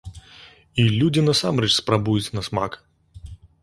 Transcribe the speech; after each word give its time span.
І 0.85 0.85
людзі 1.01 1.25
насамрэч 1.29 1.71
спрабуюць 1.81 2.33
на 2.41 2.49
смак! 2.53 2.71